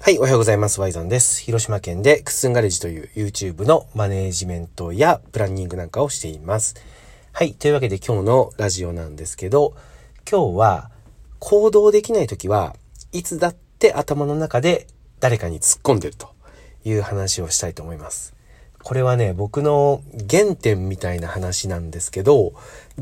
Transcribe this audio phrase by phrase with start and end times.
[0.00, 0.80] はい、おはようございます。
[0.80, 1.42] ワイザンです。
[1.42, 6.76] 広島県でクッスンガレージという YouTube のマネージメントやプランニングなんかをしています。
[7.32, 9.74] はい、というわけで今日のラジオなんですけど、
[10.30, 10.90] 今日は
[11.40, 12.76] 行動できない時は
[13.12, 14.86] いつだって頭の中で
[15.18, 16.28] 誰かに突っ込んでると
[16.84, 18.34] いう話をしたいと思います。
[18.84, 22.54] これはね、僕の原点みたいな話なんですけど、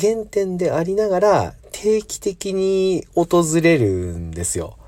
[0.00, 4.78] 原点でありながら定期的に訪れるんですよ。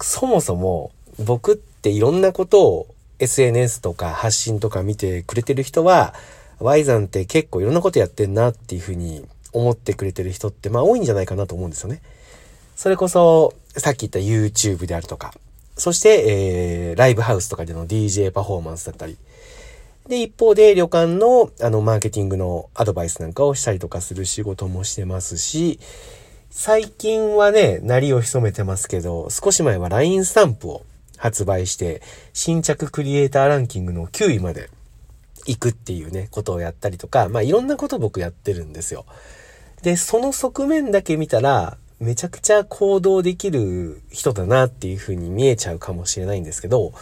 [0.00, 2.86] そもそも僕っていろんなことを
[3.18, 6.14] SNS とか発信とか見てくれてる人は、
[6.58, 12.00] Y さんって結構いろんなことやってんなっていうふうに思ってくれてる人ってまあ多いんじゃないかなと思うんですよね。
[12.76, 15.32] それこそ、さっき言った YouTube であるとか、
[15.76, 19.16] そして、えー、ライブハウスとかでの DJ パフォーマンスだったり、
[20.08, 25.80] で、一方で旅館の、あの、マーケティングのアドバイスなんかをしたりとかする仕事もしてますし、
[26.50, 30.82] 最近はね、なりを潜めてますけど、少し前は LINE スタンプを
[31.16, 32.02] 発売して、
[32.32, 34.70] 新着クリエイターランキングの9位まで
[35.46, 39.06] 行くっていうね、ことをやったりとか、まあいろんなこと僕やってるんですよ。
[39.82, 46.92] で、その側面だけ見たら、めちゃくちゃ行動できる人だなっていう風に見えちゃうかもしれないんですけど、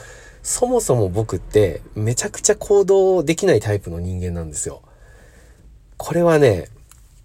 [0.43, 4.83] そもそも僕ってめちゃくちゃ行動できないタイプの人間なんですよ。
[5.97, 6.69] これはね、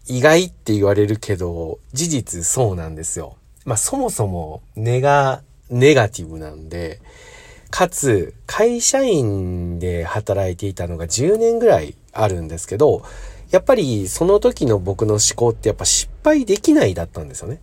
[0.07, 3.35] 意外って言われるけど、事実そうなんですよ。
[3.65, 6.99] まあそもそも根がネガティブなんで、
[7.69, 13.03] かつ、会社員で働いていたのが10年ぐらいあるんですけど、
[13.51, 17.59] やっぱりその時の僕の思考ってやっぱ失敗できないだったんですよね。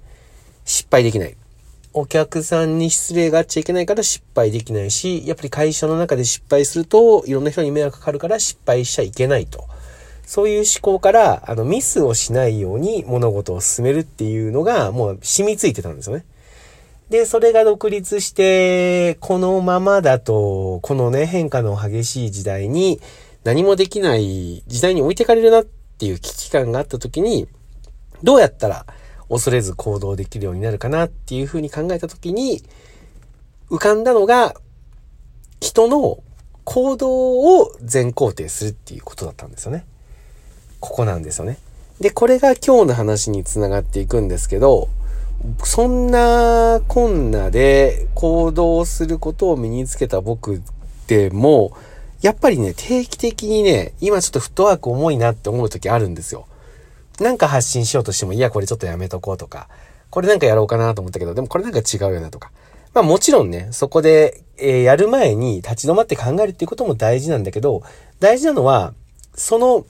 [0.64, 1.36] 失敗できない。
[1.92, 9.64] お客さんに失礼があっちゃいけないから失敗できないし、やっぱり会社の中で失敗するといろんな人に迷惑かかるから失敗しちゃいけないと。
[10.26, 16.24] そういう思考から、あの、ミスをしないように物事を進めるっていうのがもう染みついてたんですよね。
[17.10, 23.00] で、それが独立して、このままだと、このね、変化の激しい時代に、
[23.44, 27.46] 何もできない時代に置いてかれるなっていう危機感があった時に、
[28.24, 28.86] どうやったら
[29.28, 32.64] 恐れず行動できるようになるかなっていうふうに考えた時に、
[33.70, 34.54] 浮かんだのが、
[35.60, 36.18] 人の
[36.64, 39.86] 行動を全肯定するっていうことだったんですよね。
[40.80, 41.58] ここなんですよね。
[42.00, 44.88] で、これが今日の話につながっていくんですけど、
[45.64, 50.62] そんなこんなで行動することを身につけた僕
[51.06, 51.76] でも、
[52.22, 56.46] やっぱりね、定期的にね、今ちょっとフットワーク重いなって思う時あるんですよ。
[57.20, 59.68] なんか発信しようとしても、いや、これちょっとやめとこうとか、
[60.10, 62.50] これなんかやろうかなと思ったけど、でもこれなんか違うよなとか。
[62.94, 67.82] まあもちろんね、そこで、えー、やる前に立ち止まって考えるっていうことも大事なんだけど、
[68.20, 68.94] 大事なのは、
[69.34, 69.84] その、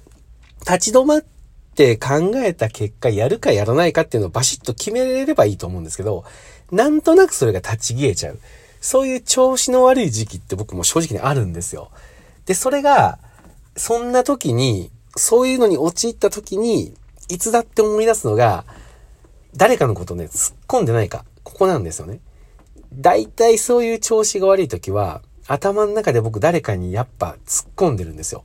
[0.61, 1.36] 立ち止まって
[1.77, 6.25] って考えた結果、やるかやらないかっていうのをバシッと決めれればいいと思うんですけど、
[6.73, 8.39] なんとなくそれが立ち消えちゃう。
[8.81, 11.91] そういう調子の悪い時期って僕も正直にあるんですよ。
[12.47, 13.19] で、それが、
[13.77, 16.95] そんな時に、そういうのに陥った時に、
[17.29, 18.65] いつだって思い出すのが、
[19.55, 21.27] 誰かのことね、突っ込んでないか。
[21.45, 22.21] ここなんですよね。
[22.95, 28.45] 大体そういう調子が悪い時は、頭の中で僕誰かにやっぱ突っ込んでるんですよ。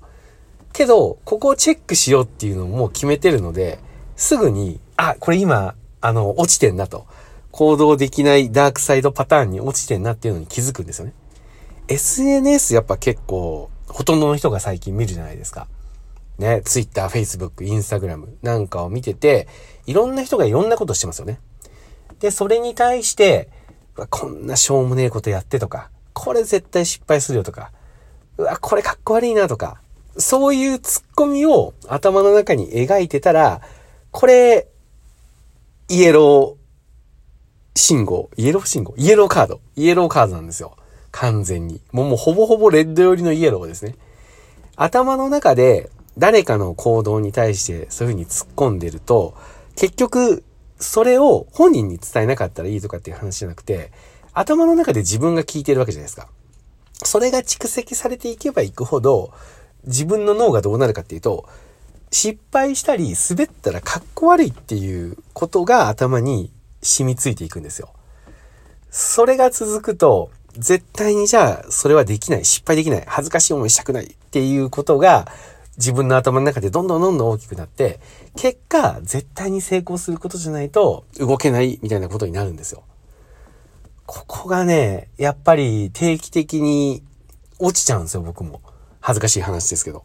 [0.71, 3.79] けど、ここをチェックしようっていうのも決めてるので、
[4.15, 7.05] すぐに、あ、これ今、あの、落ちてんなと。
[7.51, 11.13] 行動できないダークサイドパターンに落ちてんなっていうのに気づくんですよね。
[11.87, 15.67] SNS やっぱ結構、ほとんどの人が最近見るじゃないですか。
[16.37, 19.47] ね、Twitter、Facebook、Instagram なんかを見てて、
[19.85, 21.39] いろんな人がいろんなことしてますよね。
[22.19, 23.49] で、それに対して、
[24.09, 27.71] こんなしょうもねえことやってとか、これ絶対失敗するよとか、
[28.37, 29.81] うわ、これかっこ悪いなとか、
[30.17, 33.61] そういうツッコミを頭の中に描いてたら、
[34.11, 34.67] これ、
[35.89, 40.75] イエロー信号、イエロー信号、イエローカード、イエローカードなんですよ。
[41.11, 41.81] 完全に。
[41.91, 43.95] もうもうほぼほぼレッド寄りのイエローですね。
[44.75, 49.35] 頭の中で誰かの行動に対してそういう風に突っ込んでると、
[49.75, 50.43] 結局、
[50.79, 53.91] それを本人に伝えなかったらいいとかっていう話じゃなくて、
[54.33, 56.27] 頭の中で自分が聞いてるわけじゃないですか。
[57.03, 59.33] それが蓄積されていけばいくほど、
[59.85, 61.47] 自分の脳がどうなるかっていうと、
[62.11, 66.51] 失敗したり滑ったらかっこ悪いっていうことが頭に
[66.81, 67.89] 染みついていくんですよ。
[68.89, 75.31] それが続くと、絶対にじゃあそれはできない、失敗できない、恥ずかしい思いしたくないっていうことが
[75.77, 78.01] 自分の頭の中でどんどんどんどん大きくなって、
[78.35, 82.83] 結果絶対に成功することじゃないと動けないみたいなことになるんですよ。
[84.05, 87.01] ここがね、やっぱり定期的に
[87.59, 88.59] 落ちちゃうんですよ、僕も。
[89.01, 90.03] 恥ずかしい話ですけど。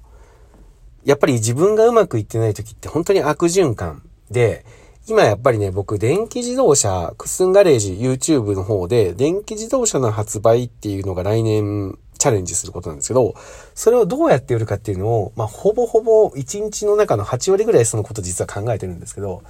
[1.05, 4.65] やっぱり自分がうまくいってない時って本当に悪循環で、
[5.09, 13.37] 今やっぱりね、僕、電気自動車、クスンガレージ YouTube の方で、電気自動車の発売っていうのが来年チャレンジすることなんですけど、
[13.77, 19.45] それをどうやって売るかっていうのを、まあ、ほぼほぼ1日の中の8割ぐらいそのこと実は考えてるんですけど、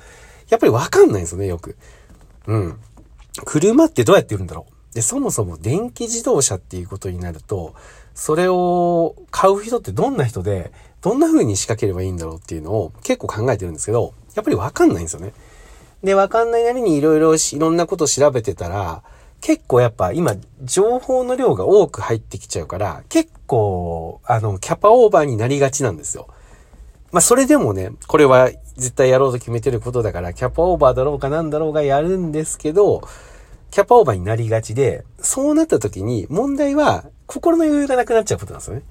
[0.51, 1.79] やっぱりわかんないんですよね、よく。
[2.47, 2.79] うん。
[3.47, 4.73] 車ってどうやって売るんだろう？
[4.97, 7.75] で、そもそも電気自動車っていうことになると、
[8.15, 10.73] それを買う人ってどんな人で、
[11.03, 15.35] どんな風に仕掛ければいいんだろうっていうのを結構考えてるんですけど、やっぱりわかんないんですよね。
[16.03, 19.03] で、わかんないなりにいろいろいろんなこと調べてたら、
[19.43, 26.27] 結構やっぱ今、情報の量が多く入ってきちゃうから、結構、あの、キャパオーバーになりがちなんですよ。
[27.13, 33.07] まあ、それでもね、これは絶対やろうと決めてることだから、キャパオーバーだろうかなんだろうがやるんですけど、
[33.71, 38.83] キャパオーバーになりがちで、そうなった時に問題は心の余裕がなくなっちゃうことなんですよね。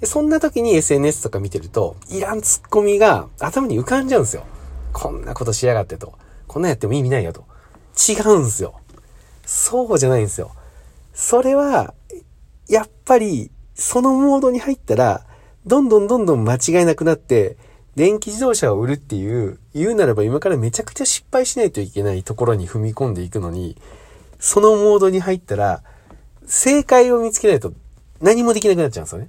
[0.00, 4.44] で、そんな時に SNS とか見てると、いらんツッコミが頭に浮かんじゃうんですよ。
[4.92, 6.14] こんなことしやがってと。
[6.46, 7.44] こんなやっても意味ないよと。
[7.96, 8.80] 違うんですよ。
[9.44, 10.52] そうじゃないんですよ。
[11.14, 11.94] それは、
[12.68, 15.24] やっぱり、そのモードに入ったら、
[15.66, 17.56] どんどんどんどん間違いなくなって、
[17.94, 23.76] 電気自動車を売るっていう、言うならば今からめちゃくちゃ失敗しないといけないところに踏み込んでいくのに、
[24.46, 25.82] そのモードに入ったら、
[26.46, 27.72] 正解を見つけないと
[28.20, 29.28] 何もできなくなっちゃうんですよね。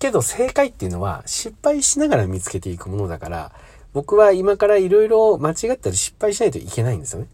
[0.00, 3.52] けど正解っていうのは失敗しながら見つけていくものだから、
[3.92, 7.28] 僕は今から色々間違ったり失敗しないといけないんですよね。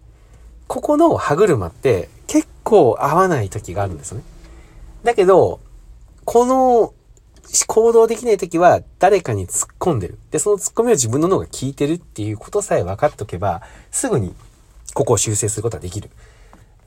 [0.66, 4.24] ここの歯車って結構合わない時があるんですよね。
[5.02, 5.60] だけど、
[6.26, 6.92] この
[7.68, 10.18] 行動できない時は誰かに突っ込んでる。
[10.30, 14.34] で、その突っ込みを自分の脳が聞いてるっていうことさえ分かっとけば、すぐに
[14.92, 16.10] ここを修正することはできる。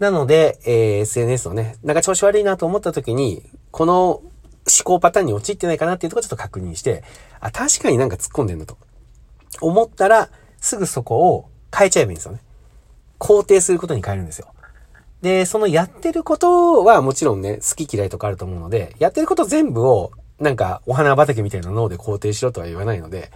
[0.02, 4.24] なので、えー、SNS のね、なんか調子悪いなと思った時に、この思
[4.84, 7.04] 考パターンに陥ってないかなっていうところちょっと確認して、
[7.40, 8.80] あ、確かになんか突っ込んでんのと。
[9.62, 12.40] 思ったら、すぐそこを変えちゃえばいいんですよね。
[13.20, 14.48] 肯定することに変えるんですよ。
[15.22, 23.32] で、そのやってることはもちろんね、好き嫌いとかあると思うので、やってること全部を、なんか、お花畑みたいな脳で肯定しろとは言わないので、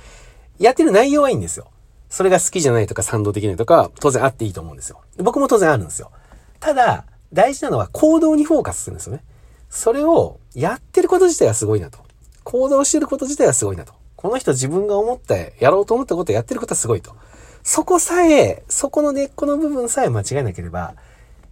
[0.58, 1.68] やってる内容はいいんですよ。
[2.10, 5.02] それが好きじゃないとか賛同できないとか、当然あっていいと思うんですよ。
[5.18, 6.12] 僕も当然あるんですよ。
[6.66, 9.24] ただ、大事なのは行動にフォーカスするんですよね。
[9.70, 12.00] それをやってること自体はすごいなと。
[12.44, 13.94] 行動してること自体はすごいなと。
[14.16, 17.16] この人自分が思った、やろうと思ったことをやってることはすごいと。
[17.62, 20.96] そこさえ、そこの根っこの部分さえ間違えなければ、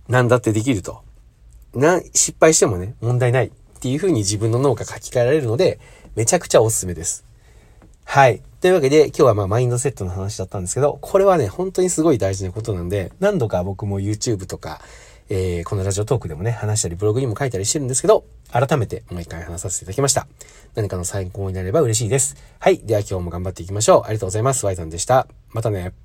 [0.07, 1.03] 何だってできると。
[1.75, 3.51] な、失敗してもね、問題ないっ
[3.81, 5.79] ていう風に自分の脳が書き換えられるので、
[6.15, 7.23] めちゃくちゃおすすめです。
[8.03, 8.41] はい。
[8.63, 14.79] というわけで、今日はまあマインドセットの話だったんですけど、これはね、本当にすごい大事なことなんで、何度か僕も YouTube とか、
[15.27, 18.23] えー、このラジオトークでもね、話したり、ブログにも書いたりしてるんですけど、
[18.53, 20.27] 改めてもう一回話させていただきました。
[20.75, 22.37] 何かの参考になれば嬉しいです。
[22.57, 22.77] はい。
[22.77, 24.03] では今日も頑張っていきましょう。
[24.05, 24.65] ありがとうございます。
[24.65, 25.27] ワイさんでした。
[25.49, 26.02] またね。